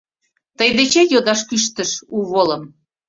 Тый 0.57 0.69
дечет 0.77 1.09
йодаш 1.11 1.41
кӱштыш 1.49 1.91
у 2.15 2.17
волым; 2.31 2.63